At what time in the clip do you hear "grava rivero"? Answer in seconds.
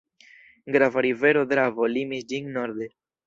0.75-1.45